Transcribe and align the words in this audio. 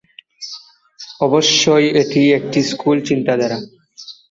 অবশ্য 1.21 1.63
এটি 2.01 2.21
একটি 2.37 2.59
স্থুল 2.69 2.97
চিন্তাধারা। 3.07 3.57